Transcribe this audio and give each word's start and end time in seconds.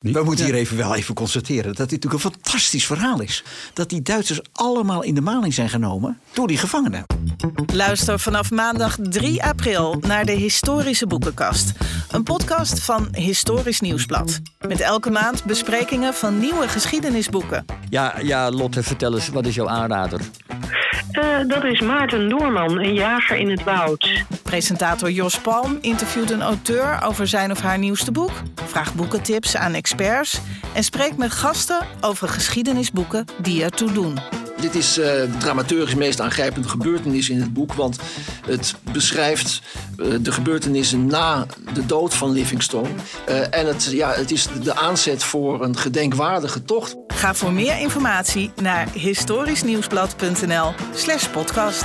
We 0.00 0.22
moeten 0.24 0.44
hier 0.44 0.54
even 0.54 0.76
wel 0.76 0.94
even 0.94 1.14
constateren 1.14 1.74
dat 1.74 1.88
dit 1.88 2.02
natuurlijk 2.02 2.24
een 2.24 2.30
fantastisch 2.30 2.86
verhaal 2.86 3.20
is. 3.20 3.44
Dat 3.72 3.88
die 3.88 4.02
Duitsers 4.02 4.40
allemaal 4.52 5.02
in 5.02 5.14
de 5.14 5.20
maling 5.20 5.54
zijn 5.54 5.68
genomen 5.68 6.18
door 6.32 6.46
die 6.46 6.56
gevangenen. 6.56 7.04
Luister 7.72 8.18
vanaf 8.18 8.50
maandag 8.50 8.96
3 9.02 9.42
april 9.42 9.96
naar 10.06 10.24
de 10.24 10.32
Historische 10.32 11.06
Boekenkast. 11.06 11.72
Een 12.10 12.22
podcast 12.22 12.80
van 12.80 13.08
Historisch 13.12 13.80
Nieuwsblad. 13.80 14.40
Met 14.66 14.80
elke 14.80 15.10
maand 15.10 15.44
besprekingen 15.44 16.14
van 16.14 16.38
nieuwe 16.38 16.68
geschiedenisboeken. 16.68 17.64
Ja, 17.88 18.14
ja, 18.22 18.50
Lotte, 18.50 18.82
vertel 18.82 19.14
eens, 19.14 19.28
wat 19.28 19.46
is 19.46 19.54
jouw 19.54 19.68
aanrader? 19.68 20.20
Uh, 21.12 21.38
dat 21.46 21.64
is 21.64 21.80
Maarten 21.80 22.28
Doorman, 22.28 22.78
een 22.78 22.94
jager 22.94 23.36
in 23.36 23.50
het 23.50 23.64
woud. 23.64 24.24
Presentator 24.42 25.10
Jos 25.10 25.38
Palm 25.38 25.78
interviewt 25.80 26.30
een 26.30 26.42
auteur 26.42 27.02
over 27.02 27.26
zijn 27.26 27.50
of 27.50 27.60
haar 27.60 27.78
nieuwste 27.78 28.12
boek. 28.12 28.30
Vraagt 28.54 28.94
boekentips 28.94 29.56
aan 29.56 29.74
experts. 29.74 30.40
En 30.74 30.84
spreekt 30.84 31.16
met 31.16 31.30
gasten 31.30 31.86
over 32.00 32.28
geschiedenisboeken 32.28 33.24
die 33.42 33.62
ertoe 33.62 33.92
doen. 33.92 34.18
Dit 34.60 34.74
is 34.74 34.98
uh, 34.98 35.04
de 35.04 35.36
dramaturgisch 35.38 35.94
meest 35.94 36.20
aangrijpende 36.20 36.68
gebeurtenis 36.68 37.28
in 37.28 37.40
het 37.40 37.52
boek. 37.52 37.72
Want 37.72 37.98
het 38.46 38.74
beschrijft 38.92 39.62
de 40.20 40.32
gebeurtenissen 40.32 41.06
na 41.06 41.46
de 41.74 41.86
dood 41.86 42.14
van 42.14 42.30
Livingstone. 42.30 42.88
Uh, 43.28 43.54
en 43.54 43.66
het, 43.66 43.88
ja, 43.90 44.12
het 44.12 44.30
is 44.30 44.48
de 44.62 44.76
aanzet 44.76 45.22
voor 45.22 45.64
een 45.64 45.76
gedenkwaardige 45.76 46.64
tocht. 46.64 46.96
Ga 47.06 47.34
voor 47.34 47.52
meer 47.52 47.78
informatie 47.78 48.50
naar 48.62 48.88
historischnieuwsblad.nl/slash 48.92 51.28
podcast. 51.28 51.84